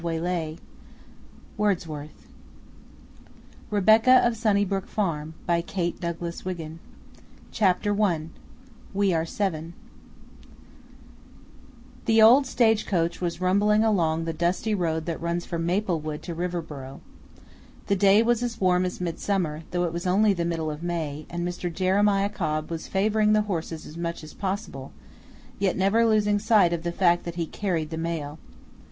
[0.03, 0.59] MOTHER AND
[1.59, 2.09] DAUGHTER XXX.
[3.69, 3.99] "GOOD BY,
[4.33, 4.97] SUNNYBROOK!" XXXI.
[4.97, 6.81] AUNT MIRANDA'S APOLOGY REBECCA OF
[7.55, 8.31] SUNNYBROOK FARM I
[8.95, 9.73] "WE ARE SEVEN"
[12.05, 16.33] The old stage coach was rumbling along the dusty road that runs from Maplewood to
[16.33, 17.01] Riverboro.
[17.85, 21.27] The day was as warm as midsummer, though it was only the middle of May,
[21.29, 21.71] and Mr.
[21.71, 24.93] Jeremiah Cobb was favoring the horses as much as possible,
[25.59, 28.39] yet never losing sight of the fact that he carried the mail.